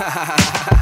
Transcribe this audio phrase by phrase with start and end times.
[0.00, 0.36] ha ha ha
[0.70, 0.79] ha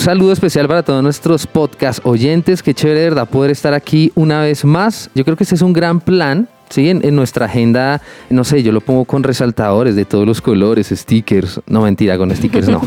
[0.00, 2.62] saludo especial para todos nuestros podcast oyentes.
[2.62, 5.10] Qué chévere, de verdad, poder estar aquí una vez más.
[5.14, 6.48] Yo creo que este es un gran plan.
[6.70, 8.00] Sí, en, en nuestra agenda,
[8.30, 11.60] no sé, yo lo pongo con resaltadores de todos los colores, stickers.
[11.66, 12.80] No, mentira, con stickers no.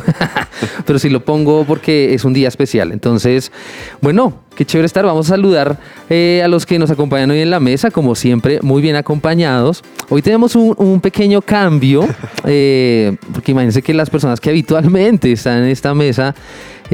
[0.85, 2.93] Pero sí lo pongo porque es un día especial.
[2.93, 3.51] Entonces,
[3.99, 5.05] bueno, qué chévere estar.
[5.05, 5.77] Vamos a saludar
[6.09, 9.83] eh, a los que nos acompañan hoy en la mesa, como siempre, muy bien acompañados.
[10.09, 12.07] Hoy tenemos un, un pequeño cambio,
[12.45, 16.35] eh, porque imagínense que las personas que habitualmente están en esta mesa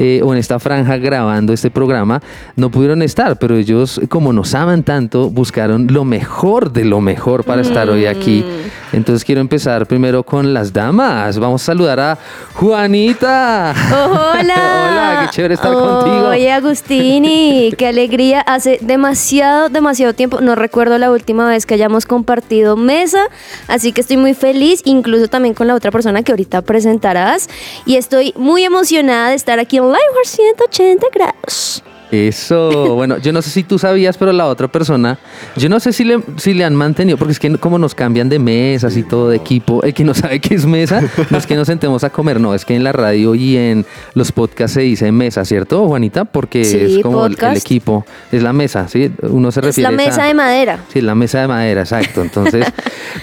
[0.02, 2.22] eh, o en esta franja grabando este programa
[2.56, 7.44] no pudieron estar, pero ellos, como nos aman tanto, buscaron lo mejor de lo mejor
[7.44, 8.44] para estar hoy aquí.
[8.92, 11.38] Entonces quiero empezar primero con las damas.
[11.38, 12.18] Vamos a saludar a
[12.54, 13.74] Juanita.
[13.92, 14.54] Hola.
[14.90, 16.28] Hola, qué chévere estar contigo.
[16.28, 18.40] Oye, Agustini, qué alegría.
[18.40, 20.40] Hace demasiado, demasiado tiempo.
[20.40, 23.26] No recuerdo la última vez que hayamos compartido mesa,
[23.68, 27.48] así que estoy muy feliz, incluso también con la otra persona que ahorita presentarás.
[27.86, 31.82] Y estoy muy emocionada de estar aquí en Liveware 180 grados.
[32.12, 35.18] Eso, bueno, yo no sé si tú sabías, pero la otra persona,
[35.56, 38.28] yo no sé si le, si le han mantenido, porque es que como nos cambian
[38.28, 41.46] de mesas y todo de equipo, el que no sabe qué es mesa, no es
[41.46, 44.74] que nos sentemos a comer, no, es que en la radio y en los podcasts
[44.74, 46.24] se dice mesa, ¿cierto, Juanita?
[46.24, 49.10] Porque Sí, es como el, equipo, es la mesa, ¿sí?
[49.22, 50.80] Uno se Es refiere la mesa a- de madera.
[50.92, 52.22] Sí, la mesa de madera, exacto.
[52.22, 52.66] Entonces,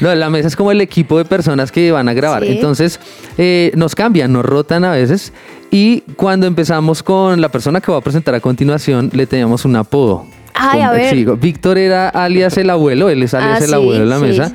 [0.01, 2.43] no, la mesa es como el equipo de personas que van a grabar.
[2.43, 2.49] Sí.
[2.51, 2.99] Entonces,
[3.37, 5.33] eh, nos cambian, nos rotan a veces.
[5.71, 9.75] Y cuando empezamos con la persona que va a presentar a continuación, le teníamos un
[9.75, 10.25] apodo.
[10.53, 11.13] Ay, a ver.
[11.13, 14.17] sí, Víctor era alias el abuelo, él es alias Ah, el sí, abuelo en la
[14.17, 14.21] sí.
[14.23, 14.51] mesa.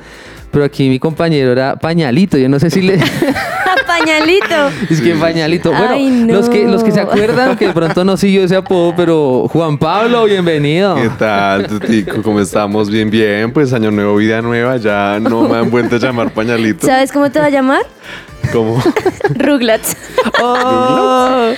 [0.51, 2.37] Pero aquí mi compañero era Pañalito.
[2.37, 2.97] Yo no sé si le.
[3.87, 4.69] Pañalito.
[4.89, 5.69] es que Pañalito.
[5.71, 6.33] Bueno, Ay, no.
[6.33, 9.77] los, que, los que se acuerdan, que de pronto no siguió ese apodo, pero Juan
[9.77, 10.95] Pablo, bienvenido.
[10.95, 12.21] ¿Qué tal, Tutico?
[12.21, 12.89] ¿Cómo estamos?
[12.89, 13.51] Bien, bien.
[13.51, 14.77] Pues año nuevo, vida nueva.
[14.77, 16.85] Ya no me han vuelto a llamar pañalito.
[16.85, 17.81] ¿Sabes cómo te va a llamar?
[18.53, 18.79] ¿Cómo?
[19.35, 19.97] Rugrats.
[20.39, 21.53] Oh.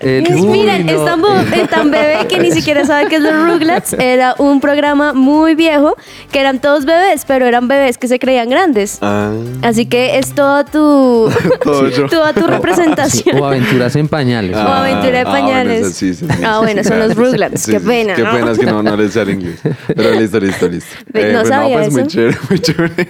[0.00, 0.92] Eh, uy, Miren, no.
[0.92, 1.22] es tan,
[1.54, 3.92] es tan bebé que ni siquiera sabe qué es los Rugrats.
[3.94, 5.96] Era un programa muy viejo
[6.32, 8.98] que eran todos bebés, pero eran bebés que se creían grandes.
[9.02, 11.30] Ah, Así que es toda tu,
[12.10, 13.38] toda tu representación.
[13.40, 14.56] o aventuras en pañales.
[14.56, 15.80] O aventura de ah, bueno, pañales.
[15.86, 16.42] eso sí, sí, sí.
[16.44, 17.60] Ah, bueno, son los Rugrats.
[17.62, 18.32] Sí, Qué pena, Qué ¿no?
[18.32, 19.60] pena es que no, no les sé el inglés.
[19.86, 20.96] Pero listo, listo, listo.
[21.12, 22.10] Ve, no sabía pues muy eso.
[22.10, 23.08] chévere, muy chévere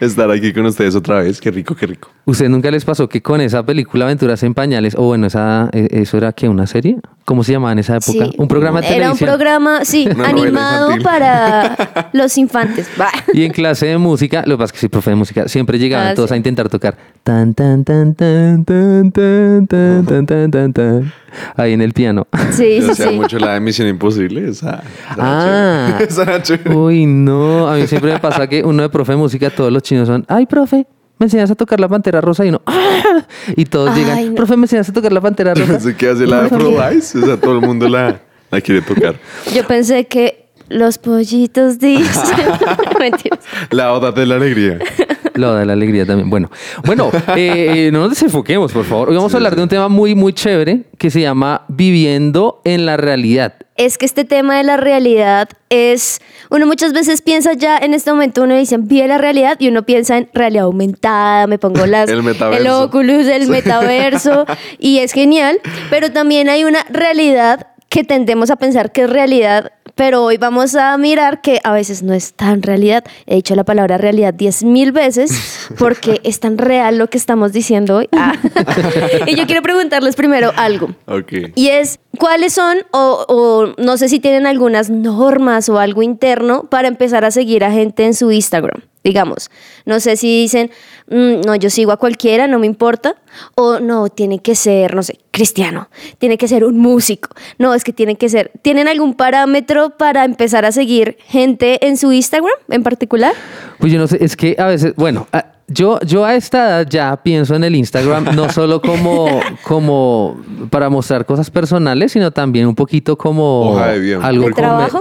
[0.00, 1.40] estar aquí con ustedes otra vez.
[1.40, 2.10] Qué rico, qué rico.
[2.24, 5.88] ¿Usted nunca les pasó que con esa película Aventuras en Pañales, o bueno, esa, eh,
[5.90, 6.96] eso era que una serie?
[7.24, 8.24] ¿Cómo se llamaba en esa época?
[8.26, 8.34] Sí.
[8.36, 11.02] Un programa de Era un programa, sí, Una animado infantil.
[11.04, 12.88] para los infantes.
[13.32, 15.78] Y en clase de música, lo que pasa es que soy profe de música, siempre
[15.78, 16.34] llegaban Ah, todos sí.
[16.34, 21.12] a intentar tocar tan tan tan tan tan tan tan tan tan tan tan
[21.56, 22.26] ahí en el piano.
[22.50, 24.48] Sí, Yo sí, mucho la de Misión Imposible.
[24.48, 25.98] Esa, esa Ah.
[26.00, 26.40] Esa.
[26.74, 29.82] Uy, no, a mí siempre me pasa que uno de profe de música, todos los
[29.82, 30.86] chinos son, ay, profe,
[31.22, 33.24] me enseñas a tocar la pantera rosa y uno, ¡ah!
[33.54, 34.34] y todos Ay, llegan, no.
[34.34, 35.76] profe, me enseñas a tocar la pantera rosa.
[35.76, 36.48] Así que hace la
[36.96, 37.16] Ice.
[37.18, 39.14] O sea, todo el mundo la, la quiere tocar.
[39.54, 42.48] Yo pensé que los pollitos dicen.
[43.70, 44.78] La oda de la alegría.
[45.34, 46.30] Lo de la alegría también.
[46.30, 46.50] Bueno,
[46.84, 49.08] bueno, eh, no nos desenfoquemos, por favor.
[49.08, 49.56] Hoy vamos a hablar sí.
[49.56, 53.54] de un tema muy, muy chévere que se llama viviendo en la realidad.
[53.76, 56.20] Es que este tema de la realidad es.
[56.50, 59.84] Uno muchas veces piensa ya en este momento, uno dice, vive la realidad y uno
[59.84, 62.08] piensa en realidad aumentada, me pongo las.
[62.10, 62.62] El metaverso.
[62.62, 64.44] El Oculus, el metaverso,
[64.78, 65.60] y es genial.
[65.88, 70.74] Pero también hay una realidad que tendemos a pensar que es realidad, pero hoy vamos
[70.76, 73.04] a mirar que a veces no es tan realidad.
[73.26, 77.52] He dicho la palabra realidad diez mil veces porque es tan real lo que estamos
[77.52, 78.08] diciendo hoy.
[78.12, 78.32] Ah.
[79.26, 80.88] y yo quiero preguntarles primero algo.
[81.04, 81.52] Ok.
[81.54, 86.70] Y es, ¿cuáles son, o, o no sé si tienen algunas normas o algo interno
[86.70, 88.80] para empezar a seguir a gente en su Instagram?
[89.04, 89.50] Digamos,
[89.84, 90.70] no sé si dicen,
[91.08, 93.16] "Mm, no, yo sigo a cualquiera, no me importa,
[93.54, 95.88] o no, tiene que ser, no sé, cristiano,
[96.18, 100.24] tiene que ser un músico, no, es que tiene que ser, ¿tienen algún parámetro para
[100.24, 103.32] empezar a seguir gente en su Instagram en particular?
[103.78, 105.26] Pues yo no sé, es que a veces, bueno,
[105.72, 110.36] Yo, yo a esta edad ya pienso en el Instagram no solo como, como
[110.70, 113.78] para mostrar cosas personales, sino también un poquito como
[114.20, 114.50] algo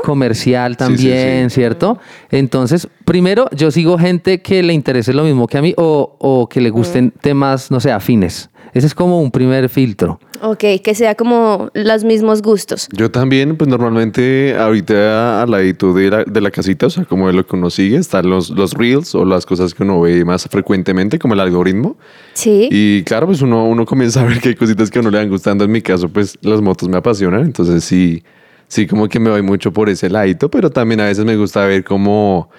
[0.04, 1.56] comercial Sí, sí, también, sí.
[1.56, 1.98] ¿cierto?
[2.30, 6.48] Entonces, primero, yo sigo gente que le interese lo mismo que a mí o, o
[6.48, 8.51] que le gusten temas, no sé, afines.
[8.74, 10.20] Ese es como un primer filtro.
[10.42, 12.88] Ok, que sea como los mismos gustos.
[12.92, 17.28] Yo también, pues normalmente ahorita al ladito de la, de la casita, o sea, como
[17.28, 20.26] de lo que uno sigue, están los, los reels o las cosas que uno ve
[20.26, 21.98] más frecuentemente, como el algoritmo.
[22.34, 22.70] Sí.
[22.72, 25.18] Y claro, pues uno, uno comienza a ver que hay cositas que a uno le
[25.18, 25.64] van gustando.
[25.64, 28.24] En mi caso, pues las motos me apasionan, entonces sí,
[28.68, 31.66] sí como que me voy mucho por ese ladito, pero también a veces me gusta
[31.66, 32.50] ver como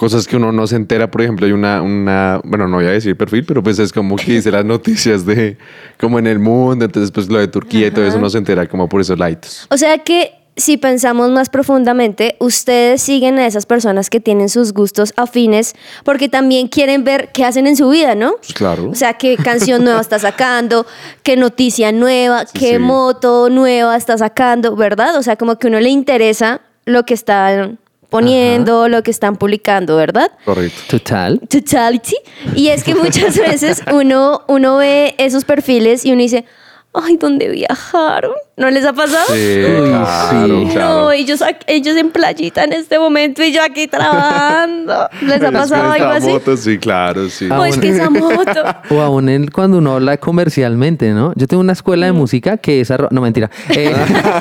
[0.00, 1.10] cosas que uno no se entera.
[1.10, 4.16] Por ejemplo, hay una, una, bueno, no voy a decir perfil, pero pues es como
[4.16, 5.58] que dice las noticias de
[5.98, 8.66] como en el mundo, entonces pues lo de Turquía y todo eso uno se entera
[8.66, 9.66] como por esos laditos.
[9.68, 14.72] O sea que si pensamos más profundamente, ustedes siguen a esas personas que tienen sus
[14.72, 18.36] gustos afines porque también quieren ver qué hacen en su vida, ¿no?
[18.38, 18.88] Pues claro.
[18.88, 20.86] O sea, qué canción nueva está sacando,
[21.22, 22.78] qué noticia nueva, Sí, qué sí.
[22.78, 25.18] moto nueva está sacando, ¿verdad?
[25.18, 27.78] O sea, como que uno le interesa lo que están
[28.10, 30.30] poniendo, lo que están publicando, ¿verdad?
[30.44, 30.98] Correcto.
[30.98, 31.40] Total.
[31.48, 32.16] Totality.
[32.54, 36.44] Y es que muchas veces uno, uno ve esos perfiles y uno dice,
[36.92, 38.32] ay, ¿dónde viajaron?
[38.56, 39.24] ¿No les ha pasado?
[39.28, 40.66] Sí, claro, sí.
[40.72, 40.94] claro.
[41.02, 45.08] No, ellos, ellos en playita en este momento y yo aquí trabajando.
[45.22, 46.28] ¿Les ha pasado algo así?
[46.28, 47.48] moto, sí, claro, sí.
[47.50, 48.62] Ah, O es que esa moto.
[48.90, 51.32] O aún en- cuando uno habla comercialmente, ¿no?
[51.36, 52.90] Yo tengo una escuela de música que es...
[52.90, 53.50] arro- No, mentira.
[53.70, 53.94] Eh,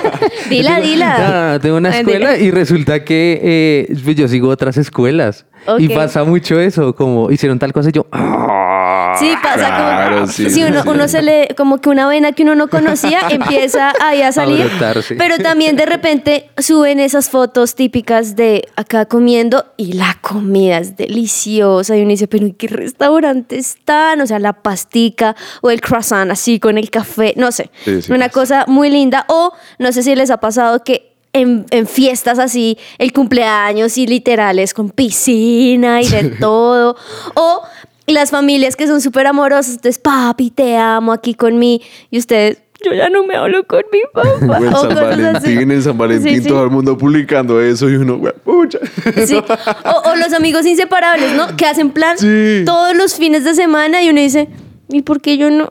[0.50, 1.18] Dila, dila.
[1.20, 2.18] No, no, no, tengo una Mentira.
[2.34, 5.46] escuela y resulta que eh, yo sigo otras escuelas.
[5.78, 5.94] Y Ok.
[5.96, 8.08] pasa mucho eso, como hicieron tal cosa y yo...
[8.12, 9.16] "Ah".
[9.20, 10.90] Sí, pasa Claro, como sí, si sí, uno, sí.
[10.90, 14.66] uno se le, como que una vena que uno no conocía empieza ahí a salir.
[14.66, 15.16] brotar, sí.
[15.18, 20.96] Pero también de repente suben esas fotos típicas de acá comiendo y la comida es
[20.96, 21.98] deliciosa.
[21.98, 24.22] Y uno dice, pero ¿en qué restaurante están?
[24.22, 27.72] O sea, la pastica o el croissant así con el café, no sé.
[27.84, 29.26] Sí, sí una cosa muy linda.
[29.28, 34.08] O no sé si les ha pasado que en, en fiestas así, el cumpleaños y
[34.08, 36.96] literales con piscina y de todo.
[37.34, 37.64] O
[38.12, 41.82] las familias que son súper amorosas, entonces, papi, te amo aquí con mí.
[42.12, 44.30] Y ustedes, yo ya no me hablo con mi papá.
[44.42, 44.96] O en o San.
[44.96, 46.48] Valentín, en San Valentín, Sí, sí.
[46.48, 48.80] todo el mundo publicando eso y uno, "Güey, pucha".
[49.26, 49.36] Sí.
[49.86, 51.56] O, o los amigos inseparables, ¿no?
[51.58, 52.64] Que hacen plan Sí.
[52.66, 54.48] todos los fines de semana y uno dice,
[54.92, 55.70] ¿y por qué yo no?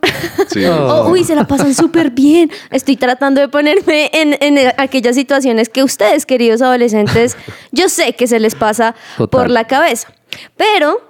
[0.48, 0.64] Sí.
[0.66, 2.50] O, uy, se la pasan súper bien.
[2.70, 7.36] Estoy tratando de ponerme en, en aquellas situaciones que ustedes, queridos adolescentes,
[7.72, 9.28] yo sé que se les pasa Total.
[9.40, 10.08] por la cabeza.
[10.56, 11.00] Pero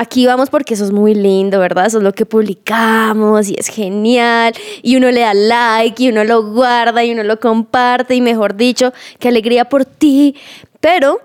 [0.00, 1.86] aquí vamos porque eso es muy lindo, ¿verdad?
[1.86, 4.54] Eso es lo que publicamos y es genial.
[4.82, 8.56] Y uno le da like y uno lo guarda y uno lo comparte y mejor
[8.56, 10.34] dicho, qué alegría por ti.
[10.80, 11.20] Pero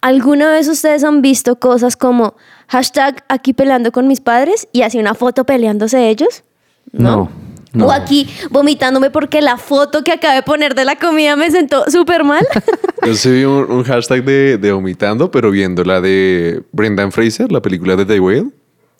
[0.00, 2.34] ¿Alguna vez ustedes han visto cosas como
[2.68, 6.44] hashtag aquí peleando con mis padres y así una foto peleándose ellos?
[6.92, 7.47] No, no.
[7.80, 11.90] O aquí vomitándome porque la foto que acabé de poner de la comida me sentó
[11.90, 12.46] súper mal.
[13.06, 17.50] Yo sí vi un, un hashtag de, de vomitando, pero viendo la de Brendan Fraser,
[17.52, 18.48] la película de The Whale,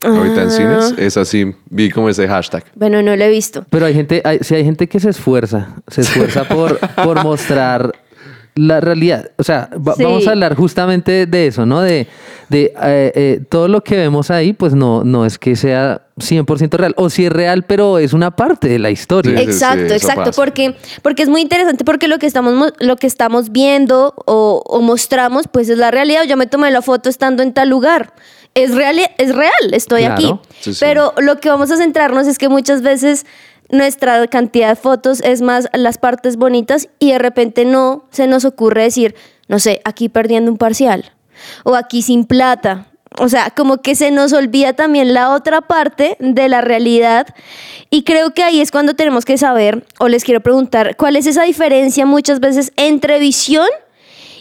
[0.03, 2.65] ahorita en cines, es así, vi como ese hashtag.
[2.75, 3.65] bueno, no lo he visto.
[3.71, 7.93] Pero hay gente, hay, sí hay gente que se esfuerza, se esfuerza por, por mostrar
[8.59, 9.31] la realidad.
[9.39, 10.03] O sea, va- Sí.
[10.05, 11.81] vamos a hablar justamente de eso, ¿no?
[11.81, 12.07] De,
[12.49, 16.77] de eh, eh, todo lo que vemos ahí, pues no, no es que sea 100%
[16.77, 16.95] real.
[16.97, 19.37] O si es real, pero es una parte de la historia.
[19.39, 20.33] Sí, Exacto, exacto, pasa.
[20.33, 24.63] porque, porque es muy interesante porque lo que estamos, mo- lo que estamos viendo o,
[24.67, 26.23] o mostramos, pues es la realidad.
[26.29, 28.13] Yo me tomé la foto estando en tal lugar.
[28.55, 30.15] Es real, es real, estoy Claro.
[30.15, 30.35] aquí.
[30.61, 30.79] Sí, sí.
[30.81, 33.25] Pero lo que vamos a centrarnos es que muchas veces
[33.71, 38.45] nuestra cantidad de fotos es más las partes bonitas y de repente no se nos
[38.45, 39.15] ocurre decir,
[39.49, 41.13] no sé, aquí perdiendo un parcial
[41.65, 42.87] o aquí sin plata.
[43.19, 47.27] O sea, como que se nos olvida también la otra parte de la realidad
[47.91, 51.27] y creo que ahí es cuando tenemos que saber o les quiero preguntar cuál es
[51.27, 53.67] esa diferencia muchas veces entre visión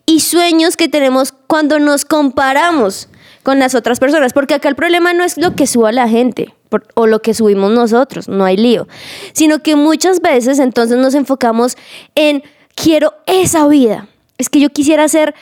[0.05, 3.09] y sueños que tenemos cuando nos comparamos
[3.43, 6.53] con las otras personas, porque acá el problema no es lo que suba la gente
[6.69, 8.87] por- o lo que subimos nosotros, no hay lío,
[9.33, 11.77] sino que muchas veces entonces nos enfocamos
[12.15, 12.43] en
[12.75, 14.07] quiero esa vida,
[14.37, 15.33] es que yo quisiera hacer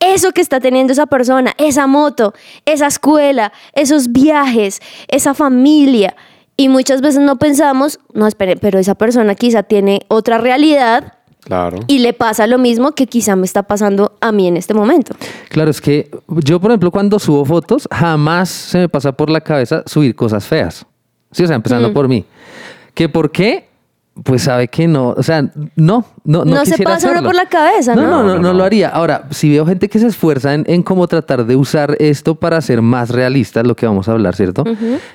[0.00, 2.32] eso que está teniendo esa persona, esa moto,
[2.64, 6.14] esa escuela, esos viajes, esa familia.
[6.56, 11.17] Y muchas veces no pensamos, no, espere, pero esa persona quizá tiene otra realidad
[11.48, 11.78] Claro.
[11.86, 15.14] y le pasa lo mismo que quizá me está pasando a mí en este momento.
[15.48, 19.40] Claro, es que yo, por ejemplo, cuando subo fotos, jamás se me pasa por la
[19.40, 20.84] cabeza subir cosas feas.
[21.32, 22.24] Sí, o sea, empezando por mí.
[22.92, 23.67] ¿Que por qué?
[24.24, 27.22] Pues sabe que no, o sea, no, no, no, No se pasa uno hacerlo.
[27.28, 28.08] por la cabeza, no, ¿no?
[28.08, 28.52] no, no, No, no no.
[28.54, 28.88] lo haría.
[28.88, 32.60] Ahora, si veo gente que se esfuerza en, en cómo tratar de usar esto para
[32.60, 34.64] ser más realistas, lo que vamos a hablar, ¿cierto?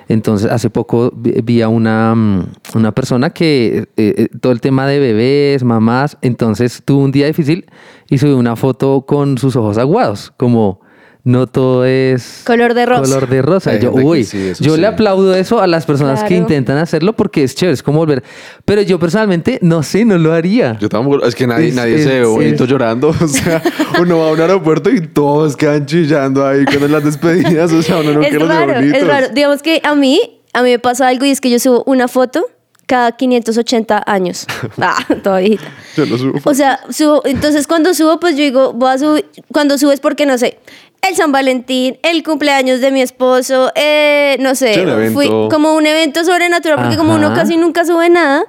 [0.07, 2.45] Entonces, hace poco vi, vi a una, mm,
[2.75, 7.27] una persona que eh, eh, todo el tema de bebés, mamás, entonces tuvo un día
[7.27, 7.65] difícil
[8.09, 10.79] y subió una foto con sus ojos aguados, como
[11.25, 13.01] no todo es Color de rosa.
[13.01, 13.79] Color de rosa.
[13.79, 14.81] Yo, uy, sí, yo sí.
[14.81, 18.23] le aplaudo eso a las personas que intentan hacerlo porque es chévere, es como volver.
[18.65, 20.77] Pero yo personalmente no sé, no lo haría.
[20.81, 23.09] Yo tampoco, es que nadie, Es- nadie es- se ve bonito es- llorando.
[23.21, 23.61] O sea,
[24.01, 27.71] uno va a un aeropuerto y todos quedan chillando ahí con las despedidas.
[27.71, 29.27] O sea, uno no es quiere raro, es raro.
[29.33, 30.19] Digamos que a mí,
[30.51, 32.45] a mí me pasa algo y es que yo subo una foto
[32.85, 34.45] cada 580 años.
[34.77, 35.63] Ah, toda viejita.
[35.95, 36.39] Yo no subo.
[36.43, 40.01] O sea, subo, entonces cuando subo, pues yo digo, voy a subir, cuando subo es
[40.01, 40.59] porque, no sé,
[41.07, 45.85] el San Valentín, el cumpleaños de mi esposo, eh, no sé, Sí, fui como un
[45.85, 48.45] evento sobrenatural, porque como uno casi nunca sube nada,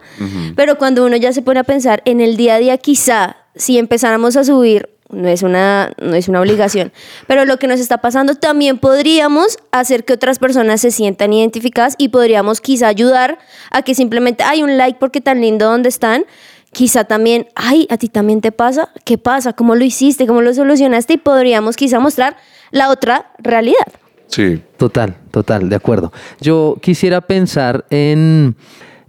[0.55, 3.79] pero cuando uno ya se pone a pensar en el día a día, quizá, si
[3.79, 6.93] empezáramos a subir, no es una, no es una obligación,
[7.27, 11.95] pero lo que nos está pasando también podríamos hacer que otras personas se sientan identificadas
[11.99, 13.39] y podríamos quizá ayudar
[13.71, 16.25] a que simplemente hay un like porque tan lindo donde están,
[16.75, 19.55] quizá también, ay, a ti también te pasa, ¿qué pasa?
[19.55, 20.27] ¿Cómo lo hiciste?
[20.27, 21.15] ¿Cómo lo solucionaste?
[21.15, 22.37] Y podríamos quizá mostrar
[22.71, 23.87] la otra realidad.
[24.27, 24.61] Sí.
[24.77, 26.13] Total, total, de acuerdo.
[26.41, 28.57] Yo quisiera pensar en,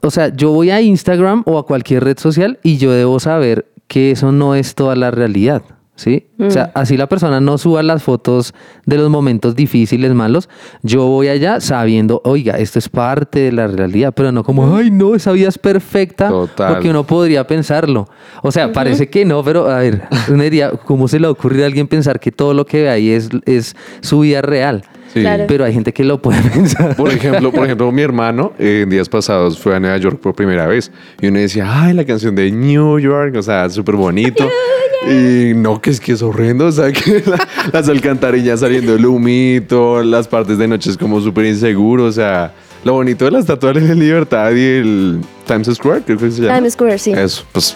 [0.02, 3.66] o sea, yo voy a Instagram o a cualquier red social y yo debo saber
[3.88, 5.64] que eso no es toda la realidad.
[5.96, 6.28] ¿Sí?
[6.40, 8.54] O sea, así la persona no suba las fotos
[8.86, 10.50] de los momentos difíciles, malos.
[10.84, 14.92] Yo voy allá sabiendo, oiga, esto es parte de la realidad, pero no como, ay,
[14.92, 16.28] no, esa vida es perfecta.
[16.28, 16.74] Total.
[16.74, 18.10] Porque uno podría pensarlo.
[18.42, 21.68] O sea, parece que no, pero a ver, uno diría, ¿cómo se le ocurrir a
[21.68, 24.84] alguien pensar que todo lo que ve ahí es, es su vida real?
[25.16, 25.22] Sí.
[25.22, 25.46] Claro.
[25.48, 26.96] Pero hay gente que lo puede pensar.
[26.96, 30.36] Por ejemplo, por ejemplo, mi hermano eh, en días pasados fue a Nueva York por
[30.36, 30.92] primera vez
[31.22, 34.48] y uno decía, ay, la canción de New York, o sea, súper bonito.
[35.08, 39.06] Y no, que es que es horrendo, o sea, que la- las alcantarillas saliendo el
[39.06, 42.54] humito, las partes de noche es como súper inseguro, o sea,
[42.84, 46.56] lo bonito de la Estatua de Libertad y el Times Square, creo que se llama.
[46.56, 47.12] Times Square, sí.
[47.12, 47.76] Eso, pues,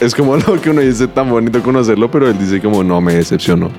[0.00, 3.14] es como lo que uno dice tan bonito conocerlo, pero él dice como, no, me
[3.16, 3.70] decepcionó.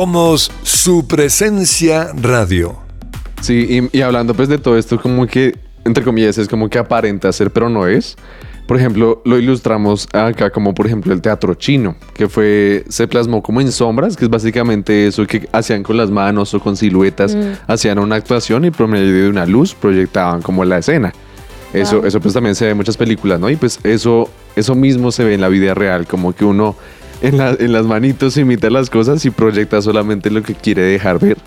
[0.00, 2.74] Somos su presencia radio.
[3.42, 6.78] Sí, y, y hablando pues de todo esto, como que, entre comillas, es como que
[6.78, 8.16] aparenta ser, pero no es.
[8.66, 13.42] Por ejemplo, lo ilustramos acá como por ejemplo el teatro chino, que fue, se plasmó
[13.42, 17.36] como en sombras, que es básicamente eso que hacían con las manos o con siluetas,
[17.66, 21.12] hacían una actuación y por medio de una luz proyectaban como la escena.
[21.74, 22.06] Eso, Wow.
[22.06, 23.50] eso pues también se ve en muchas películas, ¿no?
[23.50, 26.74] Y pues eso, eso mismo se ve en la vida real, como que uno
[27.22, 31.18] en, la- en las manitos imita las cosas y proyecta solamente lo que quiere dejar
[31.18, 31.38] ver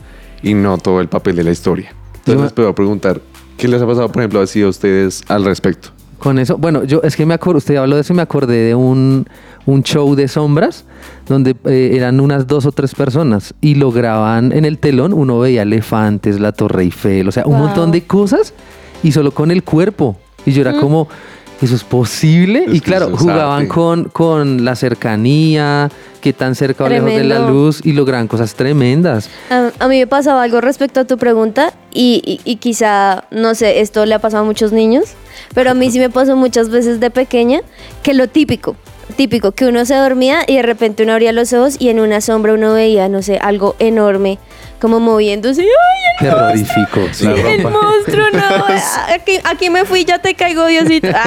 [0.42, 1.94] y no todo el papel de la historia.
[2.16, 3.22] Entonces Yo- les puedo preguntar,
[3.58, 5.90] ¿qué les ha pasado, por ejemplo, así a ustedes al respecto?
[6.20, 8.56] Con eso, bueno, yo es que me acuerdo, usted habló de eso y me acordé
[8.56, 9.28] de un,
[9.66, 10.86] un show de sombras
[11.28, 15.40] donde eh, eran unas dos o tres personas y lo grababan en el telón, uno
[15.40, 17.66] veía elefantes, la Torre Eiffel, o sea, un Wow.
[17.66, 18.54] montón de cosas
[19.04, 20.16] y solo con el cuerpo.
[20.46, 21.10] Y yo era como,
[21.64, 22.66] ¿eso es posible?
[22.68, 25.90] Es y claro, jugaban con, con la cercanía,
[26.22, 29.30] qué tan cerca o lejos de la luz y lograban cosas tremendas.
[29.50, 33.56] A, a mí me pasaba algo respecto a tu pregunta y, y- y quizá, no
[33.56, 35.06] sé, esto le ha pasado a muchos niños,
[35.54, 37.62] pero a mí sí me pasó muchas veces de pequeña
[38.04, 38.76] que lo típico,
[39.16, 42.22] típico, que uno se dormía y de repente uno abría los ojos y en una
[42.22, 44.40] sombra uno veía, no sé, algo enorme,
[44.80, 45.62] como moviéndose.
[45.62, 47.02] ¡Ay, Terrorífico.
[47.12, 47.26] sí.
[47.26, 48.26] La el monstruo!
[48.34, 48.66] No,
[49.14, 51.08] aquí, aquí me fui, ya te caigo, Diosito.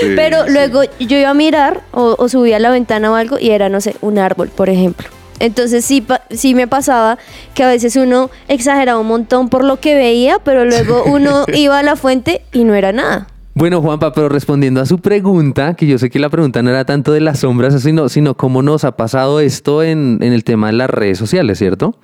[0.00, 0.52] Sí, Pero sí.
[0.52, 3.68] luego yo iba a mirar o, o subía a la ventana o algo y era,
[3.68, 5.08] no sé, un árbol, por ejemplo.
[5.38, 7.16] Entonces sí, pa- sí me pasaba
[7.54, 11.78] que a veces uno exageraba un montón por lo que veía, pero luego uno iba
[11.78, 13.26] a la fuente y no era nada.
[13.60, 16.86] Bueno, Juanpa, pero respondiendo a su pregunta, que yo sé que la pregunta no era
[16.86, 20.68] tanto de las sombras, sino, sino cómo nos ha pasado esto en, en el tema
[20.68, 21.94] de las redes sociales, ¿cierto?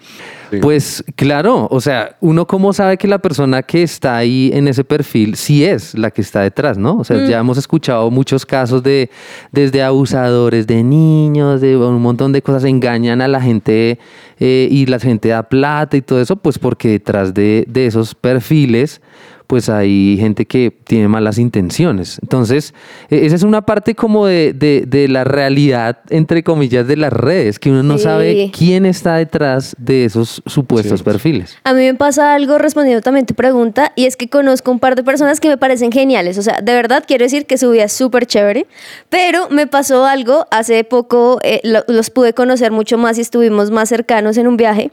[0.51, 0.59] Sí.
[0.61, 4.85] Pues claro, o sea, uno cómo sabe que la persona que está ahí en ese
[4.85, 6.99] perfil sí es la que está detrás, ¿no?
[6.99, 9.09] O sea, ya hemos escuchado muchos casos de
[9.51, 13.99] desde abusadores de niños, de un montón de cosas, engañan a la gente
[14.39, 18.15] eh, y la gente da plata y todo eso, pues porque detrás de, de esos
[18.15, 19.01] perfiles
[19.47, 22.19] pues hay gente que tiene malas intenciones.
[22.23, 22.75] Entonces,
[23.11, 27.13] e- esa es una parte como de, de- de la realidad, entre comillas, de las
[27.13, 28.05] redes, que uno no Sí.
[28.05, 31.05] sabe quién está detrás de esos supuestos Sí.
[31.05, 31.57] perfiles.
[31.65, 34.97] A mí me pasa algo respondiendo también tu pregunta y es que conozco un par
[34.97, 36.39] de personas que me parecen geniales.
[36.39, 38.67] O sea, de verdad quiero decir que su vida es súper chévere,
[39.09, 43.71] pero me pasó algo hace poco, eh, lo- los pude conocer mucho más y estuvimos
[43.71, 44.91] más cercanos en un viaje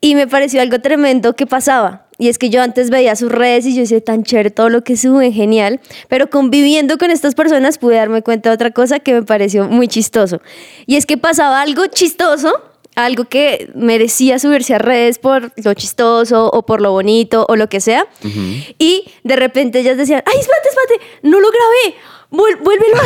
[0.00, 2.05] y me pareció algo tremendo que pasaba.
[2.18, 4.82] Y es que yo antes veía sus redes y yo decía, tan chévere todo lo
[4.84, 5.80] que suben, genial.
[6.08, 9.86] Pero conviviendo con estas personas pude darme cuenta de otra cosa que me pareció muy
[9.88, 10.40] chistoso.
[10.86, 12.52] Y es que pasaba algo chistoso
[12.94, 17.68] algo que merecía subirse a redes por lo chistoso o por lo bonito o lo
[17.68, 18.06] que sea.
[18.78, 21.94] Y de repente ellas decían, ay, espérate, espérate, no lo grabé,
[22.30, 23.04] vuel- vuélvelo a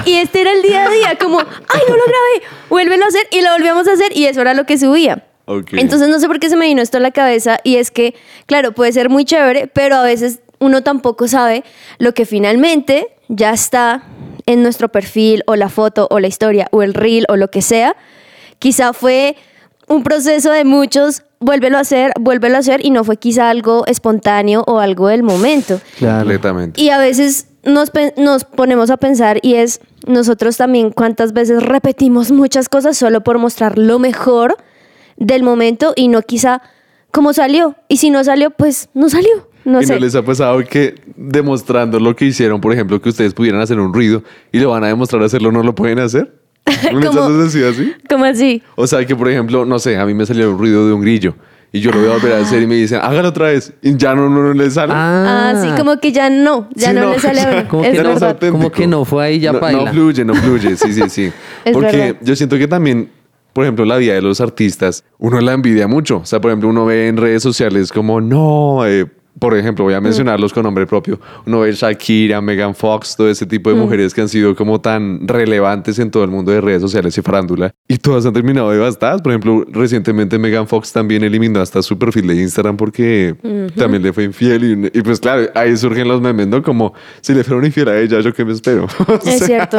[0.00, 0.04] hacer.
[0.10, 3.22] y este era el día a día, como, ay, no lo grabé, vuélvelo a hacer
[3.30, 5.26] y lo volvíamos a hacer y eso era lo que subía.
[5.44, 5.74] Ok.
[5.74, 8.14] Entonces no sé por qué se me vino esto a la cabeza y es que,
[8.46, 11.64] claro, puede ser muy chévere, pero a veces uno tampoco sabe
[11.98, 14.04] lo que finalmente ya está
[14.46, 17.62] en nuestro perfil o la foto o la historia o el reel o lo que
[17.62, 17.96] sea.
[18.58, 19.36] Quizá fue
[19.88, 23.84] un proceso de muchos, vuélvelo a hacer, vuélvelo a hacer y no fue quizá algo
[23.86, 25.80] espontáneo o algo del momento.
[25.98, 26.80] Completamente.
[26.80, 32.30] Y a veces nos, nos ponemos a pensar y es nosotros también cuántas veces repetimos
[32.30, 34.56] muchas cosas solo por mostrar lo mejor
[35.16, 36.62] del momento y no quizá
[37.10, 37.76] cómo salió.
[37.88, 39.48] Y si no salió, pues no salió.
[39.64, 39.94] No ¿Y sé.
[39.94, 43.78] no les ha pasado que demostrando lo que hicieron, por ejemplo, que ustedes pudieran hacer
[43.78, 46.34] un ruido y lo van a demostrar hacerlo, no lo pueden hacer?
[46.92, 47.92] ¿No les sucedido así?
[48.08, 48.62] ¿Cómo así?
[48.76, 51.00] O sea, que por ejemplo, no sé, a mí me salió un ruido de un
[51.00, 51.34] grillo
[51.72, 53.96] y yo lo voy a volver a hacer y me dicen, hágalo otra vez y
[53.96, 54.92] ya no, no, no le sale.
[54.94, 58.02] Ah, sí, como que ya no, ya Sí, no, no, le sale como Es que
[58.02, 58.52] no.
[58.52, 59.84] Como que no fue ahí, ya no, paila.
[59.86, 61.32] No fluye, no fluye, sí, sí, sí.
[61.64, 62.16] Es Porque verdad.
[62.20, 63.10] yo siento que también,
[63.52, 66.18] por ejemplo, la vida de los artistas, uno la envidia mucho.
[66.18, 69.06] O sea, por ejemplo, uno ve en redes sociales como, no, eh,
[69.38, 71.18] por ejemplo, voy a mencionarlos con nombre propio.
[71.46, 75.26] Uno ve Shakira, Megan Fox, todo ese tipo de mujeres que han sido como tan
[75.26, 77.74] relevantes en todo el mundo de redes sociales y farándula.
[77.88, 79.22] Y todas han terminado devastadas.
[79.22, 83.34] Por ejemplo, recientemente Megan Fox también eliminó hasta su perfil de Instagram porque
[83.74, 84.90] también le fue infiel.
[84.92, 86.62] Y, y pues claro, ahí surgen los memes, ¿no?
[86.62, 86.92] Como,
[87.22, 88.86] si le fueron infiel a ella, ¿yo qué me espero?
[89.08, 89.78] O Es cierto.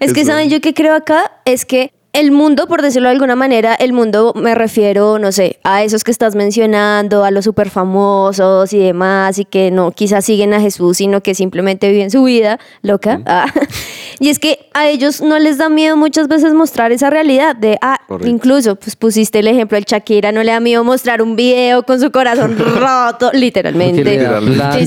[0.00, 0.50] Es que, ¿saben?
[0.50, 4.32] Yo que creo acá es que el mundo, por decirlo de alguna manera, el mundo
[4.34, 9.38] me refiero, no sé, a esos que estás mencionando, a los súper famosos y demás,
[9.38, 13.20] y que no quizás siguen a Jesús, sino que simplemente viven su vida loca.
[13.24, 13.46] Ah.
[14.20, 17.78] Y es que a ellos no les da miedo muchas veces mostrar esa realidad de,
[17.80, 18.28] ah, Correcto.
[18.28, 22.00] incluso, pues pusiste el ejemplo, el Shakira no le da miedo mostrar un video con
[22.00, 24.04] su corazón roto, literalmente.
[24.04, 24.18] Le
[24.54, 24.80] plata,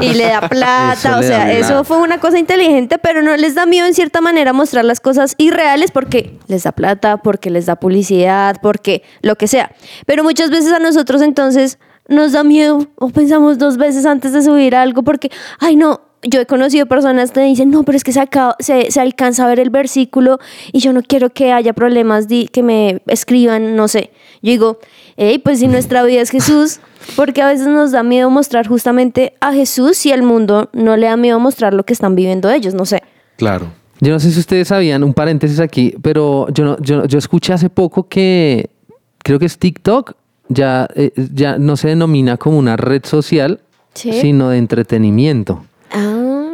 [0.00, 3.54] y le da plata, Eso o sea, eso fue una cosa inteligente, pero no les
[3.54, 7.66] da miedo en cierta manera mostrar las cosas irreales porque les da plata, porque les
[7.66, 9.72] da publicidad, porque lo que sea.
[10.06, 14.42] Pero muchas veces a nosotros entonces nos da miedo o pensamos dos veces antes de
[14.42, 18.12] subir algo porque, ay no, yo he conocido personas que dicen, no, pero es que
[18.12, 20.38] se, acaba- se, se alcanza a ver el versículo
[20.72, 24.10] y yo no quiero que haya problemas, di- que me escriban, no sé.
[24.42, 24.78] Yo digo,
[25.16, 26.80] hey, pues si nuestra vida es Jesús,
[27.16, 31.06] porque a veces nos da miedo mostrar justamente a Jesús y al mundo no le
[31.06, 33.02] da miedo mostrar lo que están viviendo ellos, no sé.
[33.36, 33.66] Claro.
[34.00, 37.54] Yo no sé si ustedes sabían, un paréntesis aquí, pero yo, no, yo, yo escuché
[37.54, 38.68] hace poco que
[39.18, 40.12] creo que es TikTok,
[40.48, 43.60] ya, eh, ya no se denomina como una red social,
[43.94, 44.12] Sí.
[44.12, 45.64] sino de entretenimiento.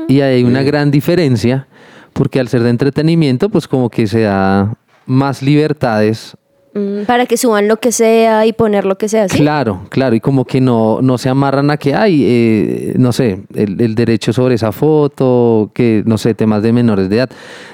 [0.08, 1.66] Y hay una gran diferencia,
[2.12, 4.74] porque al ser de entretenimiento, pues como que se da
[5.06, 6.36] más libertades.
[6.74, 9.36] mm, para que suban lo que sea y poner lo que sea, ¿sí?
[9.38, 13.42] Claro, claro, y como que no, no se amarran a que hay, eh, no sé,
[13.54, 17.30] el, el derecho sobre esa foto, que no sé, temas de menores de edad.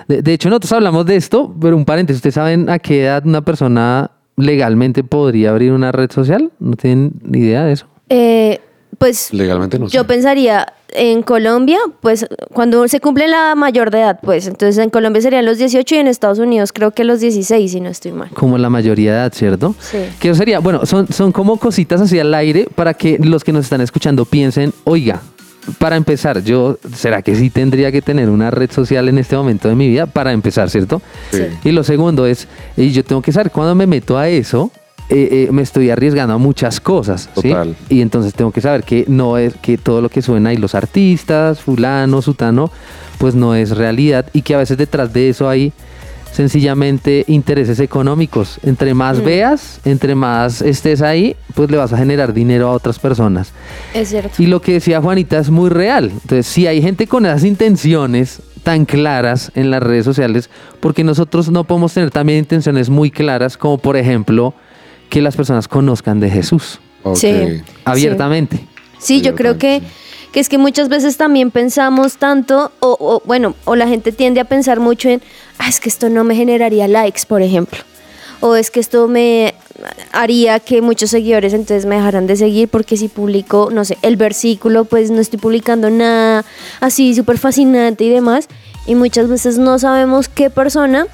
[0.09, 3.25] De, de hecho, nosotros hablamos de esto, pero un paréntesis, ¿ustedes saben a qué edad
[3.25, 6.51] una persona legalmente podría abrir una red social?
[6.59, 7.87] ¿No tienen ni idea de eso?
[8.09, 8.61] Eh,
[8.99, 9.95] pues Legalmente no sé.
[9.97, 14.91] yo pensaría en Colombia, pues cuando se cumple la mayor de edad, pues entonces en
[14.91, 18.13] Colombia serían los 18 y en Estados Unidos creo que los 16, si no estoy
[18.13, 18.31] mal.
[18.31, 19.75] Como la mayoría de edad, ¿cierto?
[19.81, 19.99] Sí.
[20.19, 23.65] Que sería, bueno, son, son como cositas así al aire para que los que nos
[23.65, 25.21] están escuchando piensen, oiga,
[25.79, 29.69] para empezar, yo, ¿será que sí tendría que tener una red social en este momento
[29.69, 30.07] de mi vida?
[30.07, 31.03] Para empezar, ¿cierto?
[31.31, 31.45] Sí.
[31.65, 34.71] Y lo segundo es, y yo tengo que saber cuando me meto a eso,
[35.11, 37.49] eh, eh, me estoy arriesgando a muchas cosas, ¿sí?
[37.49, 37.77] Total.
[37.89, 40.75] Y entonces tengo que saber que no es que todo lo que suben ahí los
[40.75, 42.71] artistas, fulano, sutano,
[43.17, 45.73] pues no es realidad y que a veces detrás de eso hay
[46.33, 48.61] sencillamente intereses económicos.
[48.63, 52.99] Entre más veas, entre más estés ahí, pues le vas a generar dinero a otras
[52.99, 53.53] personas.
[53.95, 54.41] Es cierto.
[54.43, 56.11] Y lo que decía Juanita es muy real.
[56.13, 61.51] Entonces, si hay gente con esas intenciones tan claras en las redes sociales, porque nosotros
[61.51, 64.55] no podemos tener también intenciones muy claras, como por ejemplo
[65.09, 66.81] que las personas conozcan de Jesús.
[67.15, 67.63] Sí.
[67.85, 68.67] abiertamente.
[68.99, 69.81] Sí, yo creo que,
[70.33, 74.41] que es que muchas veces también pensamos tanto, o, o, bueno, o la gente tiende
[74.41, 75.23] a pensar mucho en,
[75.59, 77.79] ah, es que esto no me generaría likes, por ejemplo.
[78.41, 79.55] O es que esto me
[80.13, 84.17] haría que muchos seguidores entonces me dejaran de seguir porque si publico, no sé, el
[84.17, 86.45] versículo, pues no estoy publicando nada
[86.81, 88.49] así súper fascinante y demás.
[88.87, 91.07] Y muchas veces no sabemos qué persona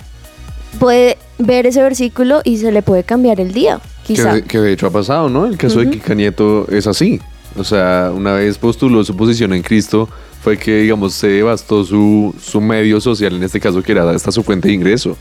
[0.75, 4.35] puede ver ese versículo y se le puede cambiar el día, Que, quizá.
[4.35, 5.47] de- que de hecho ha pasado, ¿no?
[5.47, 7.21] El caso de Kika Nieto es así.
[7.57, 10.09] O sea, una vez postuló su posición en Cristo,
[10.43, 14.31] fue que, digamos, se devastó su, su medio social, en este caso, que era hasta
[14.33, 15.17] su fuente de ingreso.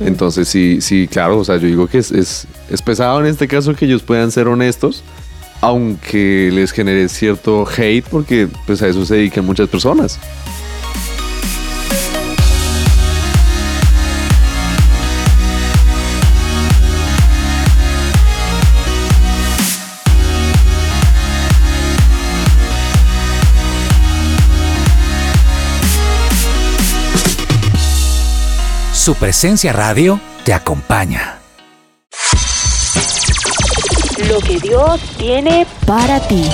[0.00, 3.46] Entonces, sí, sí, claro, o sea, yo digo que es, es, es pesado en este
[3.46, 5.04] caso que ellos puedan ser honestos,
[5.60, 10.18] aunque les genere cierto hate, porque pues a eso se dedican muchas personas.
[29.02, 31.38] Su presencia radio te acompaña.
[34.28, 36.44] Lo que Dios tiene Para ti.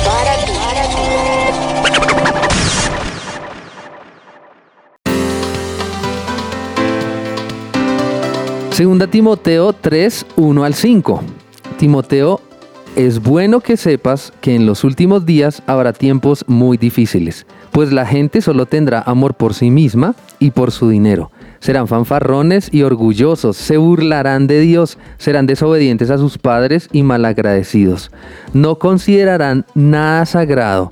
[8.71, 11.23] Segunda Timoteo 3, 1 al 5.
[11.81, 12.41] Timoteo,
[12.95, 18.07] es bueno que sepas que en los últimos días habrá tiempos muy difíciles, pues la
[18.07, 21.33] gente solo tendrá amor por sí misma y por su dinero.
[21.61, 28.11] Serán fanfarrones y orgullosos, se burlarán de Dios, serán desobedientes a sus padres y malagradecidos.
[28.53, 30.91] No considerarán nada sagrado,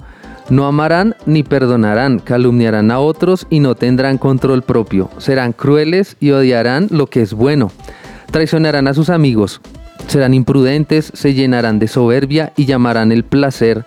[0.50, 5.10] no amarán ni perdonarán, calumniarán a otros y no tendrán control propio.
[5.18, 7.72] Serán crueles y odiarán lo que es bueno.
[8.30, 9.62] Traicionarán a sus amigos.
[10.06, 13.86] Serán imprudentes, se llenarán de soberbia y llamarán el placer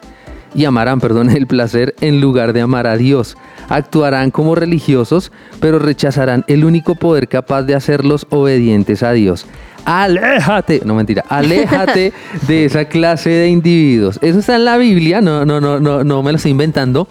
[0.58, 3.38] y amarán, perdón, el placer en lugar de amar a Dios.
[3.70, 9.46] Actuarán como religiosos, pero rechazarán el único poder capaz de hacerlos obedientes a Dios.
[9.86, 12.12] Aléjate, no mentira, aléjate
[12.48, 14.17] de esa clase de individuos.
[14.24, 17.08] Eso está en la Biblia, no, no, no, no, no me lo estoy inventando.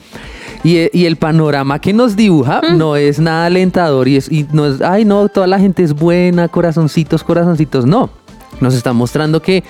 [0.64, 4.66] Y, y el panorama que nos dibuja no es nada alentador y, es, y no
[4.66, 8.11] es, ay no, toda la gente es buena, corazoncitos, corazoncitos, no.
[8.61, 9.62] Nos está mostrando que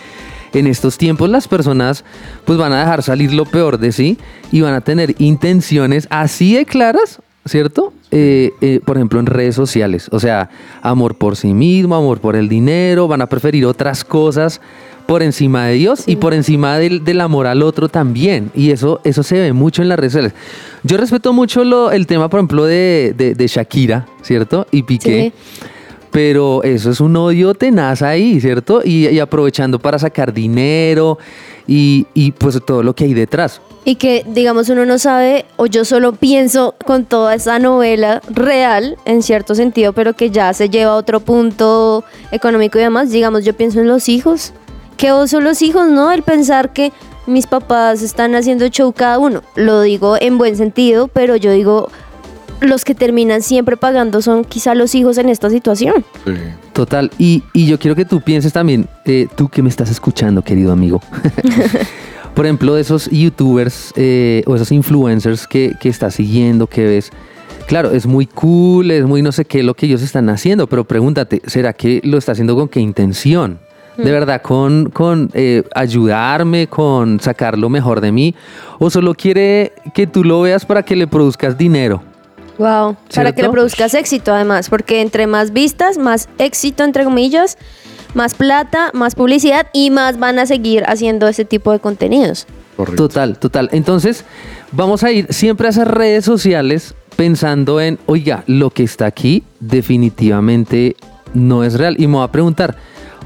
[0.52, 2.04] en estos tiempos las personas
[2.44, 4.18] pues van a dejar salir lo peor de sí
[4.52, 7.92] y van a tener intenciones así de claras, ¿cierto?
[8.10, 10.08] Eh, eh, por ejemplo, en redes sociales.
[10.12, 10.48] O sea,
[10.82, 14.60] amor por sí mismo, amor por el dinero, van a preferir otras cosas
[15.06, 18.50] por encima de Dios y por encima del, del amor al otro también.
[18.56, 20.32] Y eso, eso se ve mucho en las redes sociales.
[20.82, 24.66] Yo respeto mucho lo- el tema, por ejemplo, de, de- de Shakira, ¿cierto?
[24.72, 25.32] Y Piqué.
[26.16, 28.80] Pero eso es un odio tenaz ahí, ¿cierto?
[28.82, 31.18] Y, aprovechando para sacar dinero
[31.66, 33.60] y, y pues todo lo que hay detrás.
[33.84, 38.96] Y que, digamos, uno no sabe, o yo solo pienso con toda esa novela real,
[39.04, 42.02] en cierto sentido, pero que ya se lleva a otro punto
[42.32, 43.10] económico y demás.
[43.10, 44.54] Digamos, yo pienso en los hijos.
[44.96, 46.12] ¿Qué oso los hijos, no?
[46.12, 46.94] El pensar que
[47.26, 49.42] mis papás están haciendo show cada uno.
[49.54, 51.90] Lo digo en buen sentido, pero yo digo,
[52.60, 56.04] los que terminan siempre pagando son quizá los hijos en esta situación.
[56.72, 57.10] Total.
[57.18, 60.72] Y, y yo quiero que tú pienses también, eh, tú que me estás escuchando, querido
[60.72, 61.00] amigo.
[62.34, 67.10] Por ejemplo, de esos youtubers eh, o esos influencers que, que estás siguiendo, que ves.
[67.66, 70.84] Claro, es muy cool, es muy no sé qué lo que ellos están haciendo, pero
[70.84, 73.58] pregúntate, ¿será que lo está haciendo con qué intención?
[73.96, 78.34] ¿De verdad con, con eh, ayudarme, con sacar lo mejor de mí?
[78.78, 82.02] ¿O solo quiere que tú lo veas para que le produzcas dinero?
[82.58, 82.96] Wow.
[83.14, 87.58] Para que le produzcas éxito, además, porque entre más vistas, más éxito, entre comillas,
[88.14, 92.46] más plata, más publicidad y más van a seguir haciendo ese tipo de contenidos.
[92.76, 93.08] Correcto.
[93.08, 93.68] Total, total.
[93.72, 94.24] Entonces,
[94.72, 99.42] vamos a ir siempre a esas redes sociales pensando en, oiga, lo que está aquí
[99.60, 100.96] definitivamente
[101.34, 101.96] no es real.
[101.98, 102.76] Y me voy a preguntar,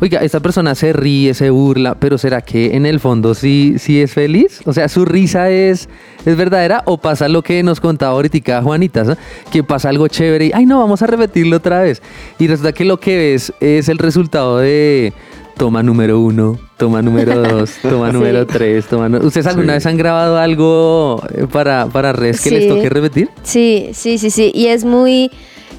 [0.01, 4.01] oiga, esta persona se ríe, se burla, pero ¿será que en el fondo sí, sí
[4.01, 4.61] es feliz?
[4.67, 5.89] O sea, ¿su risa es,
[6.25, 9.17] es verdadera o pasa lo que nos contaba ahorita Juanita, ¿no?
[9.53, 12.01] que pasa algo chévere y, ay, no, vamos a repetirlo otra vez.
[12.39, 15.13] Y resulta que lo que ves es el resultado de
[15.57, 18.15] toma número uno, toma número dos, toma Sí.
[18.15, 19.09] número tres, toma...
[19.11, 19.77] nu- ¿Ustedes alguna Sí.
[19.77, 23.29] vez han grabado algo eh, para, para redes que les toque repetir?
[23.43, 24.51] Sí, sí, sí, sí.
[24.55, 25.31] Y es muy,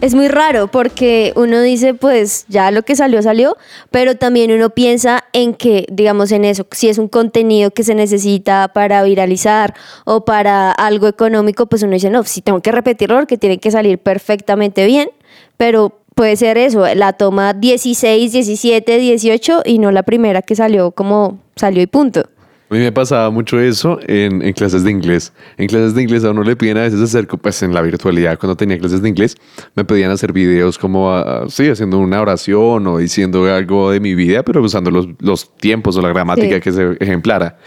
[0.01, 3.55] es muy raro porque uno dice, pues ya lo que salió, salió,
[3.91, 7.93] pero también uno piensa en que, digamos, en eso, si es un contenido que se
[7.93, 13.17] necesita para viralizar o para algo económico, pues uno dice, no, si tengo que repetirlo
[13.17, 15.09] porque tiene que salir perfectamente bien,
[15.55, 20.91] pero puede ser eso, la toma 16, 17, 18 y no la primera que salió
[20.91, 22.23] como salió y punto.
[22.71, 25.33] A mí me pasaba mucho eso en, en clases de inglés.
[25.57, 28.39] En clases de inglés a uno le piden a veces hacer, pues en la virtualidad,
[28.39, 29.35] cuando tenía clases de inglés,
[29.75, 34.15] me pedían hacer videos como, ah, sí, haciendo una oración o diciendo algo de mi
[34.15, 36.61] vida, pero usando los, los tiempos o la gramática Sí.
[36.61, 37.57] que se ejemplara.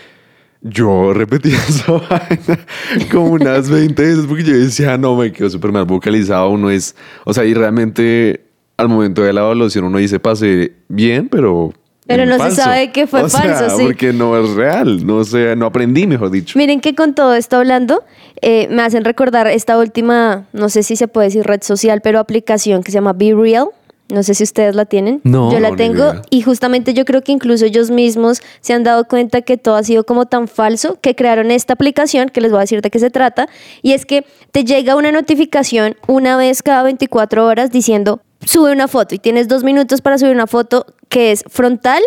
[0.62, 2.58] Yo repetía esa vaina
[3.12, 6.48] como unas 20 veces porque yo decía, no, me quedo súper mal vocalizado.
[6.48, 8.46] Uno es, o sea, y realmente
[8.78, 11.74] al momento de la evaluación uno dice, pasé bien, pero...
[12.06, 13.84] Pero no se sabe que fue O sea, falso, sí.
[13.84, 16.58] Porque no es real, no sé, no aprendí, mejor dicho.
[16.58, 18.04] Miren que con todo esto hablando,
[18.42, 22.18] eh, me hacen recordar esta última, no sé si se puede decir red social, pero
[22.18, 23.68] aplicación que se llama Be Real.
[24.10, 25.22] No sé si ustedes la tienen.
[25.24, 25.50] No.
[25.50, 29.06] Yo la No, tengo y justamente yo creo que incluso ellos mismos se han dado
[29.08, 32.58] cuenta que todo ha sido como tan falso que crearon esta aplicación que les voy
[32.58, 33.48] a decir de qué se trata.
[33.80, 38.88] Y es que te llega una notificación una vez cada 24 horas diciendo sube una
[38.88, 42.02] foto y tienes dos minutos para subir una foto que es frontal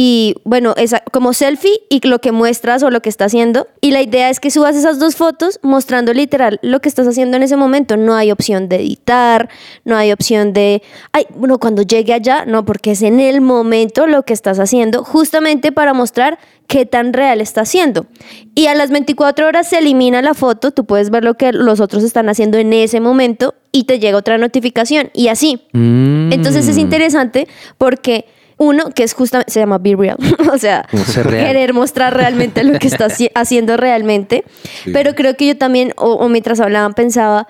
[0.00, 3.66] y bueno, esa, como selfie y lo que muestras o lo que está haciendo.
[3.80, 7.36] Y la idea es que subas esas dos fotos mostrando literal lo que estás haciendo
[7.36, 7.96] en ese momento.
[7.96, 9.48] No hay opción de editar,
[9.84, 14.06] no hay opción de, ay, bueno, cuando llegue allá, no, porque es en el momento
[14.06, 18.06] lo que estás haciendo, justamente para mostrar qué tan real está haciendo.
[18.54, 21.80] Y a las 24 horas se elimina la foto, tú puedes ver lo que los
[21.80, 25.60] otros están haciendo en ese momento y te llega otra notificación y así.
[25.72, 26.32] Mm.
[26.32, 28.26] Entonces es interesante porque
[28.58, 30.16] uno, que es justamente, se llama Be Real,
[30.52, 30.84] o sea,
[31.22, 31.46] real.
[31.46, 34.44] querer mostrar realmente lo que estás haci- haciendo realmente.
[34.92, 37.46] Pero creo que yo también, o, o mientras hablaban, pensaba,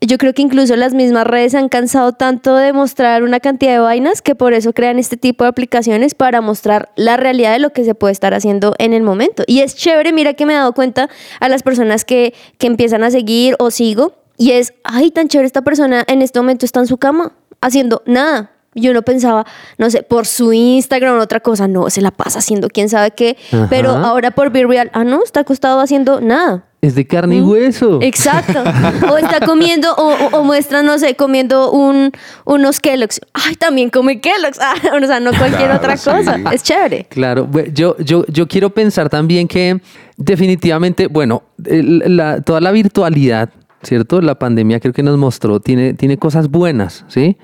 [0.00, 3.72] yo creo que incluso las mismas redes se han cansado tanto de mostrar una cantidad
[3.72, 7.58] de vainas que por eso crean este tipo de aplicaciones para mostrar la realidad de
[7.58, 9.42] lo que se puede estar haciendo en el momento.
[9.46, 11.08] Y es chévere, mira que me he dado cuenta
[11.40, 15.46] a las personas que, que empiezan a seguir o sigo, y es, ay, tan chévere
[15.46, 18.52] esta persona en este momento está en su cama haciendo nada.
[18.74, 19.44] Yo no pensaba,
[19.78, 23.10] no sé, por su Instagram o otra cosa, no, se la pasa haciendo quién sabe
[23.12, 23.66] qué, Ajá.
[23.70, 26.64] pero ahora por Be Real, ah, no, está acostado haciendo nada.
[26.80, 27.98] Es de carne y hueso.
[28.02, 28.62] Exacto.
[29.10, 32.12] O está comiendo, o, o- o muestra, no sé, comiendo un,
[32.44, 33.20] unos Kellogg's.
[33.34, 34.58] Ay, también come Kellogg's.
[34.62, 36.08] Ah, o sea, no cualquier Claro, otra sí.
[36.08, 36.38] cosa.
[36.52, 37.06] Es chévere.
[37.08, 39.80] Claro, yo, yo, yo quiero pensar también que
[40.18, 43.48] definitivamente, bueno, la- toda la virtualidad,
[43.82, 44.20] ¿cierto?
[44.20, 47.36] La pandemia creo que nos mostró, tiene, tiene cosas buenas, ¿sí?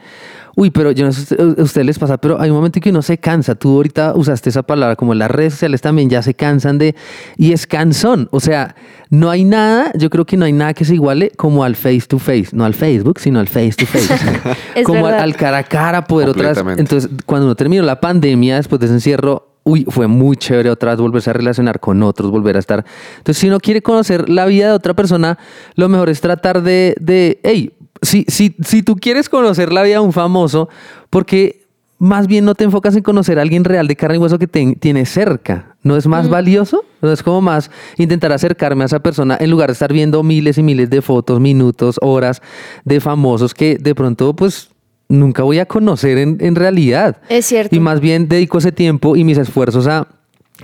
[0.56, 2.82] Uy, pero yo no sé si a ustedes les pasa, pero hay un momento en
[2.82, 3.56] que uno se cansa.
[3.56, 6.94] Tú ahorita usaste esa palabra, como las redes sociales también ya se cansan de...
[7.36, 8.28] Y es cansón.
[8.30, 8.76] O sea,
[9.10, 12.02] no hay nada, yo creo que no hay nada que se iguale como al face
[12.06, 12.48] to face.
[12.52, 14.14] No al Facebook, sino al face to face.
[14.76, 16.62] Es como al, al cara a cara, poder otras...
[16.76, 20.92] Entonces, cuando uno terminó la pandemia, después de ese encierro, uy, fue muy chévere otra
[20.92, 22.84] vez volverse a relacionar con otros, volver a estar.
[23.16, 25.38] Entonces, si uno quiere conocer la vida de otra persona,
[25.74, 27.72] lo mejor es tratar de, de hey,
[28.02, 30.68] si, si, si tú quieres conocer la vida de un famoso,
[31.10, 31.64] porque
[31.98, 34.46] más bien no te enfocas en conocer a alguien real de carne y hueso que
[34.46, 35.76] te, tienes cerca.
[35.82, 36.84] ¿No es más valioso?
[37.00, 40.58] ¿No es como más intentar acercarme a esa persona en lugar de estar viendo miles
[40.58, 42.42] y miles de fotos, minutos, horas
[42.84, 44.70] de famosos que de pronto, pues,
[45.08, 47.18] nunca voy a conocer en, en realidad?
[47.28, 47.74] Es cierto.
[47.74, 50.08] Y más bien dedico ese tiempo y mis esfuerzos a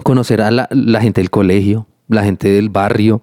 [0.02, 3.22] conocer a la, la gente del colegio, la gente del barrio,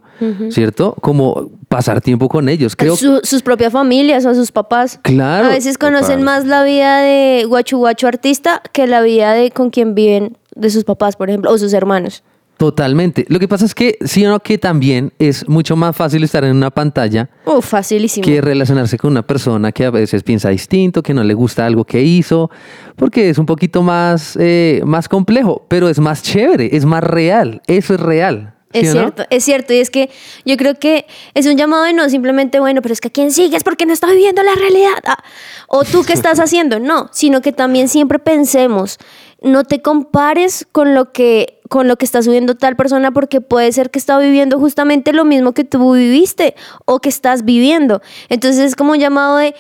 [0.50, 0.96] ¿cierto?
[1.02, 2.76] Como pasar tiempo con ellos.
[2.76, 5.00] Creo Su- sus propias familias o sus papás.
[5.02, 9.52] Claro, A veces conocen más la vida de guachu guachu artista que la vida de
[9.52, 12.24] con quien viven de sus papás, por ejemplo, o sus hermanos.
[12.58, 13.26] Totalmente.
[13.30, 16.44] Lo que pasa es que, sí o no, que también es mucho más fácil estar
[16.44, 18.26] en una pantalla Uf, facilísimo.
[18.26, 21.86] que relacionarse con una persona que a veces piensa distinto, que no le gusta algo
[21.86, 22.50] que hizo,
[22.96, 27.62] porque es un poquito más, eh, más complejo, pero es más chévere, es más real.
[27.68, 28.56] Eso es real.
[28.74, 29.02] ¿sí Es no?
[29.02, 29.74] cierto, es cierto.
[29.74, 30.10] Y es que
[30.44, 33.32] yo creo que es un llamado de no simplemente, bueno, pero es que a quién
[33.32, 34.98] sigues porque no está viviendo la realidad.
[35.06, 35.24] Ah,
[35.68, 36.80] o tú qué estás haciendo.
[36.80, 38.98] No, sino que también siempre pensemos,
[39.42, 43.72] no te compares con lo que con lo que está subiendo tal persona porque puede
[43.72, 48.02] ser que está viviendo justamente lo mismo que tú viviste o que estás viviendo.
[48.30, 49.54] Entonces es como un llamado de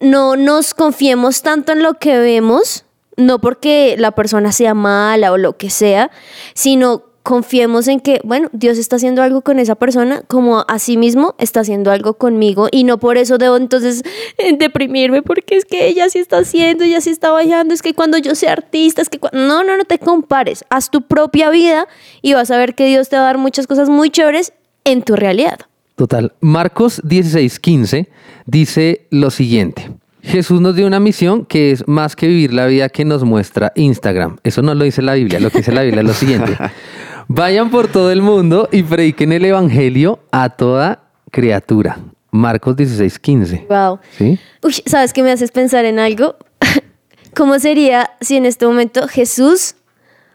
[0.00, 2.84] no nos confiemos tanto en lo que vemos,
[3.16, 6.10] no porque la persona sea mala o lo que sea,
[6.54, 10.64] sino confiemos en que, bueno, Dios está haciendo algo con esa persona como
[10.96, 14.02] mismo está haciendo algo conmigo y no por eso debo entonces
[14.38, 17.94] eh, deprimirme porque es que ella sí está haciendo, ella sí está bailando, es que
[17.94, 21.86] cuando yo sea artista, es que no, no, no te compares, haz tu propia vida
[22.22, 24.52] y vas a ver que Dios te va a dar muchas cosas muy chéveres
[24.84, 25.58] en tu realidad.
[25.96, 26.32] Total.
[26.40, 28.08] Marcos 16:15
[28.46, 29.90] dice lo siguiente.
[30.22, 33.72] Jesús nos dio una misión que es más que vivir la vida que nos muestra
[33.74, 34.36] Instagram.
[34.44, 36.56] Eso no lo dice la Biblia, lo que dice la Biblia es lo siguiente.
[37.30, 41.98] Vayan por todo el mundo y prediquen el Evangelio a toda criatura.
[42.30, 43.66] Marcos 16:15.
[43.68, 43.98] Wow.
[44.16, 44.38] ¿Sí?
[44.62, 46.36] Uy, ¿sabes qué me haces pensar en algo?
[47.36, 49.74] ¿Cómo sería si en este momento Jesús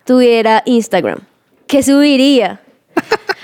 [0.05, 1.21] tuviera Instagram?
[1.65, 2.61] ¿Qué subiría?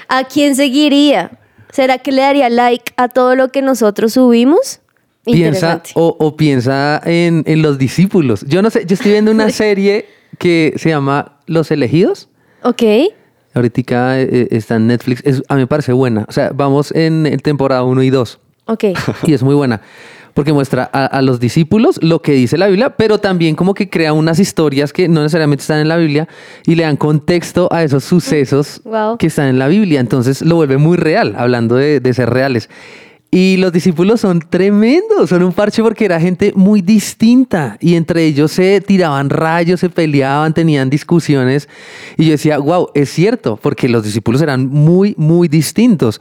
[0.07, 1.31] ¿A quién seguiría?
[1.71, 4.79] ¿Será que le daría like a todo lo que nosotros subimos?
[5.23, 8.45] Piensa o piensa en, en los discípulos.
[8.47, 10.05] Yo no sé, yo estoy viendo una serie
[10.38, 12.29] que se llama Los Elegidos.
[12.62, 12.83] Ok.
[13.53, 15.21] Ahorita eh, está en Netflix.
[15.25, 16.25] Es- a mí me parece buena.
[16.27, 18.39] O sea, vamos en, temporada 1 y 2.
[18.65, 18.83] Ok.
[19.27, 19.81] Y es muy buena.
[20.35, 23.89] Porque muestra a, a los discípulos lo que dice la Biblia, pero también como que
[23.89, 26.27] crea unas historias que no necesariamente están en la Biblia
[26.65, 29.17] y le dan contexto a esos sucesos Wow.
[29.17, 29.99] que están en la Biblia.
[29.99, 32.69] Entonces lo vuelve muy real, hablando de, de ser reales.
[33.31, 38.25] Y los discípulos son tremendos, son un parche porque era gente muy distinta y entre
[38.25, 41.69] ellos se tiraban rayos, se peleaban, tenían discusiones.
[42.17, 46.19] Y yo decía, wow, es cierto, porque los discípulos eran muy, muy distintos.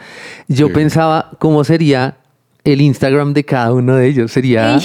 [0.49, 2.19] Yo pensaba cómo sería
[2.65, 4.31] el Instagram de cada uno de ellos.
[4.31, 4.75] Sería...
[4.75, 4.83] Ey.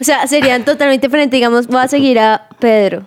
[0.00, 1.36] O sea, serían totalmente diferentes.
[1.36, 3.06] Digamos, voy a seguir a Pedro.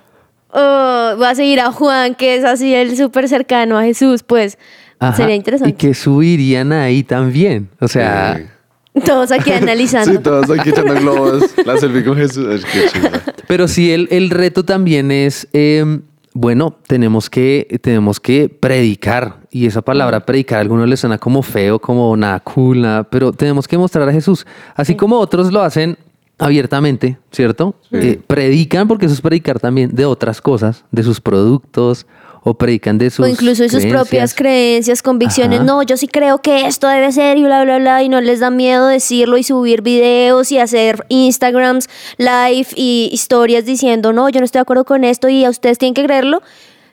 [0.52, 4.24] O voy a seguir a Juan, que es así el súper cercano a Jesús.
[4.24, 4.58] Pues
[5.00, 5.70] Ajá, sería interesante.
[5.70, 7.70] Y que subirían ahí también.
[7.80, 9.02] O sea, Sí.
[9.06, 10.12] Todos aquí analizando.
[10.12, 11.44] Sí, todos aquí echando globos.
[11.66, 12.46] La selfie con Jesús.
[12.48, 13.22] Es que chimba.
[13.48, 16.02] Pero sí, el, el reto también es, eh,
[16.34, 19.40] bueno, tenemos que, tenemos que predicar.
[19.52, 23.32] Y esa palabra predicar a algunos les suena como feo, como nada cool, nada, pero
[23.32, 24.46] tenemos que mostrar a Jesús.
[24.76, 25.98] Así como otros lo hacen
[26.38, 27.76] abiertamente, ¿cierto?
[27.92, 32.06] Eh, predican, porque eso es predicar también de otras cosas, de sus productos,
[32.44, 34.34] o predican de sus o incluso de sus propias creencias.
[34.34, 35.60] creencias, convicciones.
[35.60, 35.66] Ajá.
[35.66, 38.04] No, yo sí creo que esto debe ser y bla, bla, bla.
[38.04, 43.66] Y no les da miedo decirlo y subir videos y hacer Instagrams, live y historias
[43.66, 46.42] diciendo, no, yo no estoy de acuerdo con esto y a ustedes tienen que creerlo.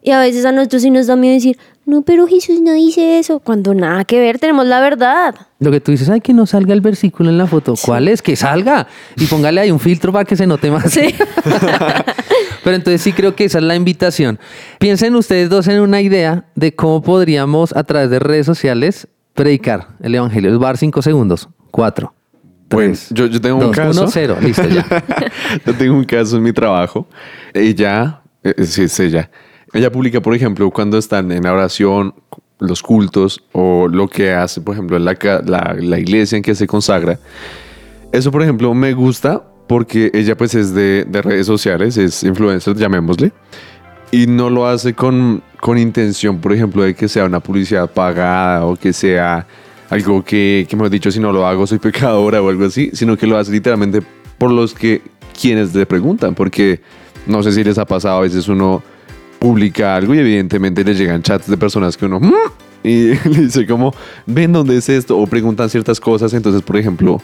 [0.07, 3.19] Y a veces a nosotros sí nos da miedo decir, no, pero Jesús no dice
[3.19, 3.40] eso.
[3.40, 5.35] Cuando nada que ver, tenemos la verdad.
[5.59, 7.75] Lo que tú dices, ay, que no salga el versículo en la foto.
[7.85, 8.23] ¿Cuál es?
[8.23, 8.87] Que salga.
[9.16, 10.92] Y póngale ahí un filtro para que se note más.
[10.92, 11.12] Sí.
[12.62, 14.38] Pero entonces sí creo que esa es la invitación.
[14.79, 19.88] Piensen ustedes dos en una idea de cómo podríamos a través de redes sociales predicar
[20.01, 20.51] el Evangelio.
[20.51, 21.49] Les voy a dar cinco segundos.
[21.73, 22.14] Cuatro.
[22.69, 24.03] Tres, yo, yo tengo un caso.
[24.03, 24.37] uno, cero.
[24.40, 24.87] Listo, ya.
[25.66, 27.09] yo tengo un caso en mi trabajo.
[27.53, 29.29] Ella, eh, sí, es ella.
[29.77, 32.15] Ella publica, por ejemplo, cuando están en la oración,
[32.61, 36.67] los cultos o lo que hace, por ejemplo, la, la, la iglesia en que se
[36.67, 37.19] consagra.
[38.11, 42.75] Eso, por ejemplo, me gusta porque ella pues es de, de redes sociales, es influencer,
[42.75, 43.33] llamémosle.
[44.11, 48.65] Y no lo hace con, con intención, por ejemplo, de que sea una publicidad pagada
[48.65, 49.47] o que sea
[49.91, 52.93] algo que, que me he dicho, si no lo hago soy pecadora o algo así,
[52.95, 54.01] sino que lo hace literalmente
[54.39, 55.03] por los que
[55.39, 56.81] quienes le preguntan, porque
[57.27, 58.83] no sé si les ha pasado, a veces uno
[59.47, 62.19] publica algo y evidentemente le llegan chats de personas que uno...
[62.21, 62.33] "Mm",
[62.83, 63.93] Y le dice como,
[64.27, 67.21] ven dónde es esto, o preguntan ciertas cosas, entonces, por ejemplo,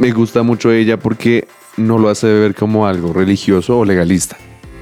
[0.00, 4.36] me gusta mucho ella porque no lo hace ver como algo religioso o legalista.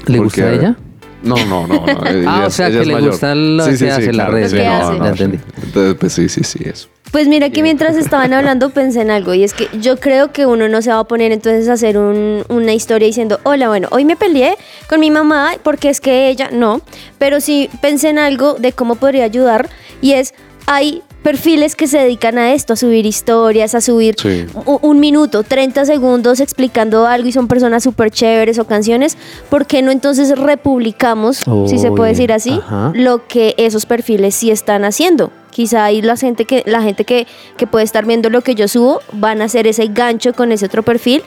[0.06, 0.76] ¿Le Porque- gusta a ella?
[1.22, 1.86] No, no, no.
[1.86, 3.10] no, ella Ah, o sea, ella que le mayor.
[3.12, 4.98] gusta lo que hace que hace.
[4.98, 5.38] Ya entendí.
[5.62, 6.88] Entonces, pues sí, sí, sí, eso.
[7.14, 10.46] Pues mira que mientras estaban hablando pensé en algo y es que yo creo que
[10.46, 13.86] uno no se va a poner entonces a hacer un- una historia diciendo, hola, bueno,
[13.92, 14.56] hoy me peleé
[14.88, 16.80] con mi mamá porque es que ella no,
[17.18, 19.68] pero sí pensé en algo de cómo podría ayudar
[20.02, 20.34] y es,
[20.66, 24.46] hay perfiles que se dedican a esto, a subir historias, a subir Sí.
[24.64, 29.16] un minuto, 30 segundos explicando algo y son personas súper chéveres o canciones,
[29.48, 32.92] ¿por qué no entonces republicamos, si se puede decir así, ajá.
[32.94, 35.32] lo que esos perfiles sí están haciendo?
[35.50, 38.68] Quizá ahí la gente que la gente que, que puede estar viendo lo que yo
[38.68, 41.22] subo van a hacer ese gancho con ese otro perfil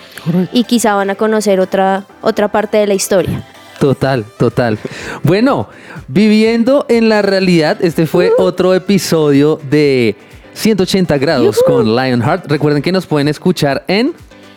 [0.53, 3.43] y quizá van a conocer otra otra parte de la historia.
[3.79, 4.77] Total, total.
[5.23, 5.69] Bueno,
[6.07, 10.15] viviendo en la realidad, este fue otro episodio de
[10.53, 12.47] 180 grados con Lionheart.
[12.47, 14.13] Recuerden que nos pueden escuchar en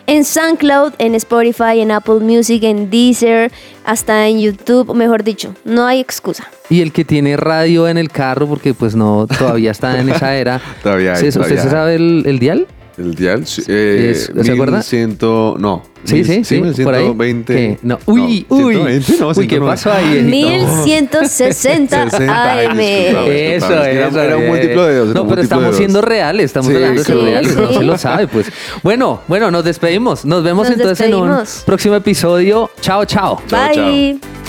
[0.07, 3.51] En SoundCloud, en Spotify, en Apple Music, en Deezer,
[3.85, 6.45] hasta en YouTube, mejor dicho, no hay excusa.
[6.69, 10.35] y el que tiene radio en el carro, porque pues no, todavía está en esa
[10.35, 10.59] era.
[10.83, 12.65] Todavía hay, ¿Sí- ¿Usted todavía se sabe el, el dial?
[13.01, 14.77] El dial, sí, eh, Es- ¿se acuerda?
[14.77, 15.17] 1100,
[15.59, 15.83] no.
[16.03, 17.03] Sí, sí, sí, por ahí.
[17.03, 17.53] 1120.
[17.55, 17.77] ¿Qué?
[17.83, 17.99] No.
[18.07, 18.73] Uy, uy.
[18.75, 19.65] 120, no, Uy, ¿qué 190.
[19.65, 20.23] pasó ahí?
[20.23, 21.21] viejito?
[21.21, 22.07] 1160
[22.51, 22.79] ay, AM.
[22.79, 24.21] Eso, Era- eso.
[24.21, 27.15] era un múltiplo de dos, No, pero estamos siendo reales, estamos Sí, hablando de ser
[27.17, 27.73] sí, reales, no sí.
[27.75, 28.47] se lo sabe, pues.
[28.83, 30.25] Bueno, bueno, nos despedimos.
[30.25, 31.63] Nos vemos Nos entonces en un despedimos.
[31.65, 32.69] próximo episodio.
[32.81, 33.39] Chao, chao.
[33.47, 33.85] Chao, chao.
[33.91, 34.40] Bye.